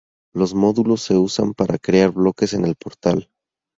Los 0.33 0.55
módulos 0.55 1.03
se 1.03 1.15
usan 1.15 1.53
para 1.53 1.77
crear 1.77 2.11
bloques 2.11 2.55
en 2.55 2.65
el 2.65 2.73
portal. 2.73 3.29